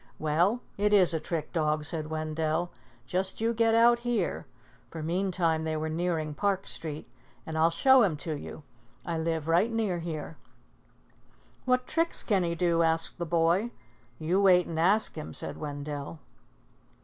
"Well, 0.17 0.63
it 0.79 0.93
is 0.93 1.13
a 1.13 1.19
trick 1.19 1.53
dog," 1.53 1.85
said 1.85 2.09
Wendell. 2.09 2.71
"Just 3.05 3.39
you 3.39 3.53
get 3.53 3.75
out 3.75 3.99
here," 3.99 4.47
for 4.89 5.03
meantime 5.03 5.63
they 5.63 5.77
were 5.77 5.89
nearing 5.89 6.33
Park 6.33 6.65
Street, 6.67 7.07
"and 7.45 7.55
I'll 7.55 7.69
show 7.69 8.01
him 8.01 8.17
to 8.17 8.35
you. 8.35 8.63
I 9.05 9.19
live 9.19 9.47
right 9.47 9.71
near 9.71 9.99
here." 9.99 10.37
"What 11.65 11.85
tricks 11.85 12.23
can 12.23 12.41
he 12.41 12.55
do?" 12.55 12.81
asked 12.81 13.19
the 13.19 13.27
boy. 13.27 13.69
"You 14.17 14.41
wait 14.41 14.65
and 14.65 14.79
ask 14.79 15.13
him," 15.15 15.35
said 15.35 15.55
Wendell. 15.59 16.17